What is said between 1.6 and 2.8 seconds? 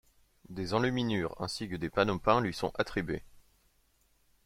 que des panneaux peints lui sont